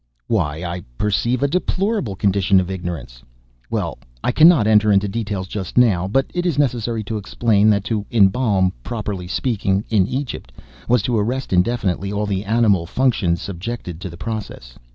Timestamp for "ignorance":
2.71-3.21